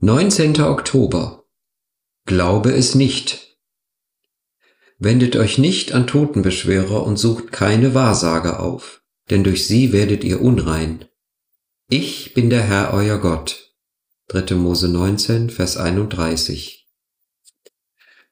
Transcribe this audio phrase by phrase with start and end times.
[0.00, 0.60] 19.
[0.60, 1.44] Oktober.
[2.24, 3.58] Glaube es nicht.
[4.98, 10.40] Wendet euch nicht an Totenbeschwörer und sucht keine Wahrsager auf, denn durch sie werdet ihr
[10.40, 11.06] unrein.
[11.90, 13.74] Ich bin der Herr euer Gott.
[14.28, 14.54] 3.
[14.54, 16.88] Mose 19, Vers 31.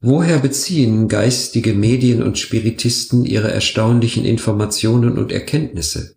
[0.00, 6.16] Woher beziehen geistige Medien und Spiritisten ihre erstaunlichen Informationen und Erkenntnisse?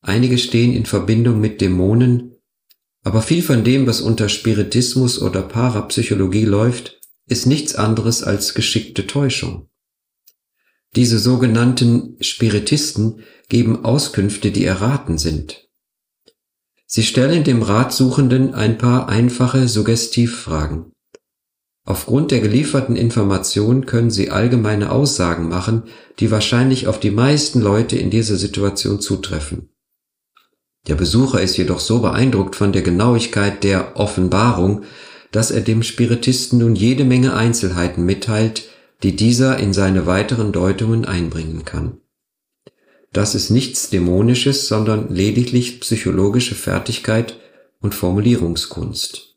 [0.00, 2.37] Einige stehen in Verbindung mit Dämonen,
[3.08, 9.06] aber viel von dem, was unter Spiritismus oder Parapsychologie läuft, ist nichts anderes als geschickte
[9.06, 9.70] Täuschung.
[10.94, 15.70] Diese sogenannten Spiritisten geben Auskünfte, die erraten sind.
[16.84, 20.92] Sie stellen dem Ratsuchenden ein paar einfache Suggestivfragen.
[21.86, 25.84] Aufgrund der gelieferten Information können sie allgemeine Aussagen machen,
[26.18, 29.70] die wahrscheinlich auf die meisten Leute in dieser Situation zutreffen.
[30.88, 34.84] Der Besucher ist jedoch so beeindruckt von der Genauigkeit der Offenbarung,
[35.30, 38.68] dass er dem Spiritisten nun jede Menge Einzelheiten mitteilt,
[39.02, 41.98] die dieser in seine weiteren Deutungen einbringen kann.
[43.12, 47.38] Das ist nichts Dämonisches, sondern lediglich psychologische Fertigkeit
[47.80, 49.36] und Formulierungskunst.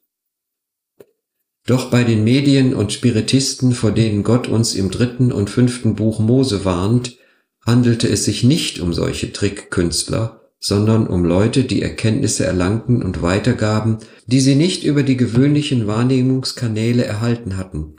[1.67, 6.19] Doch bei den Medien und Spiritisten, vor denen Gott uns im dritten und fünften Buch
[6.19, 7.17] Mose warnt,
[7.65, 13.97] handelte es sich nicht um solche Trickkünstler, sondern um Leute, die Erkenntnisse erlangten und weitergaben,
[14.27, 17.95] die sie nicht über die gewöhnlichen Wahrnehmungskanäle erhalten hatten.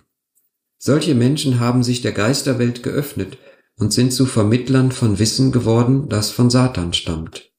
[0.78, 3.36] Solche Menschen haben sich der Geisterwelt geöffnet
[3.76, 7.50] und sind zu Vermittlern von Wissen geworden, das von Satan stammt.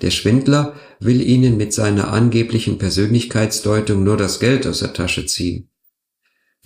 [0.00, 5.68] Der Schwindler will ihnen mit seiner angeblichen Persönlichkeitsdeutung nur das Geld aus der Tasche ziehen.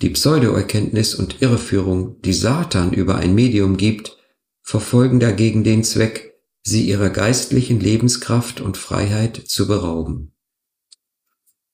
[0.01, 4.17] Die Pseudoerkenntnis und Irreführung, die Satan über ein Medium gibt,
[4.61, 6.28] verfolgen dagegen den Zweck,
[6.61, 10.33] sie ihrer geistlichen Lebenskraft und Freiheit zu berauben.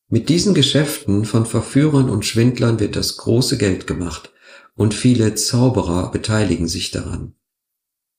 [0.08, 4.32] Mit diesen Geschäften von Verführern und Schwindlern wird das große Geld gemacht
[4.76, 7.34] und viele Zauberer beteiligen sich daran.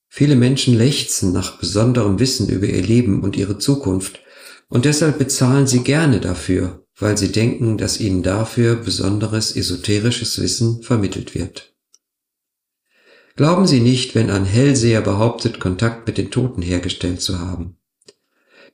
[0.09, 4.21] Viele Menschen lechzen nach besonderem Wissen über ihr Leben und ihre Zukunft
[4.69, 10.82] und deshalb bezahlen sie gerne dafür, weil sie denken, dass ihnen dafür besonderes esoterisches Wissen
[10.82, 11.75] vermittelt wird.
[13.37, 17.77] Glauben Sie nicht, wenn ein Hellseher behauptet, Kontakt mit den Toten hergestellt zu haben.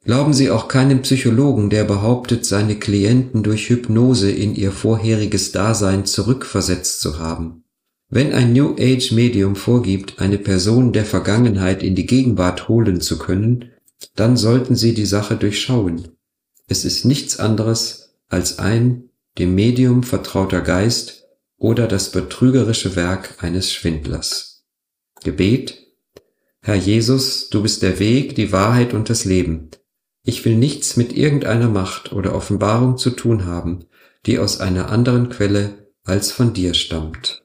[0.04, 6.06] Glauben Sie auch keinem Psychologen, der behauptet, seine Klienten durch Hypnose in ihr vorheriges Dasein
[6.06, 7.64] zurückversetzt zu haben.
[8.08, 13.18] Wenn ein New Age Medium vorgibt, eine Person der Vergangenheit in die Gegenwart holen zu
[13.18, 13.70] können,
[14.14, 16.08] dann sollten Sie die Sache durchschauen.
[16.68, 19.08] Es ist nichts anderes als ein
[19.38, 21.24] dem Medium vertrauter Geist
[21.56, 24.51] oder das betrügerische Werk eines Schwindlers.
[25.24, 25.82] Gebet
[26.64, 29.70] Herr Jesus, du bist der Weg, die Wahrheit und das Leben.
[30.22, 33.86] Ich will nichts mit irgendeiner Macht oder Offenbarung zu tun haben,
[34.26, 37.41] die aus einer anderen Quelle als von dir stammt.